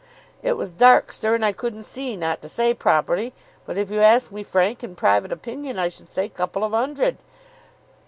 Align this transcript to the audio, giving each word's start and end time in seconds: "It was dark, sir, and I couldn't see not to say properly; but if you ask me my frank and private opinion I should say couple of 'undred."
"It 0.41 0.53
was 0.57 0.71
dark, 0.71 1.11
sir, 1.11 1.35
and 1.35 1.45
I 1.45 1.51
couldn't 1.51 1.83
see 1.83 2.15
not 2.17 2.41
to 2.41 2.49
say 2.49 2.73
properly; 2.73 3.33
but 3.67 3.77
if 3.77 3.91
you 3.91 4.01
ask 4.01 4.31
me 4.31 4.39
my 4.41 4.45
frank 4.45 4.81
and 4.81 4.97
private 4.97 5.31
opinion 5.31 5.77
I 5.77 5.89
should 5.89 6.09
say 6.09 6.27
couple 6.27 6.63
of 6.63 6.73
'undred." 6.73 7.19